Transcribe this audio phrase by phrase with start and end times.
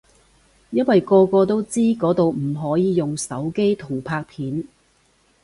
[0.71, 4.67] 因為個個都知嗰度唔可以用手機同拍片